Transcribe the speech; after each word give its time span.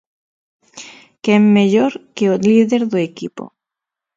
Quen 1.23 1.43
mellor 1.55 1.93
que 2.15 2.25
o 2.33 2.35
líder 2.47 2.81
do 2.91 2.97
equipo. 3.09 3.43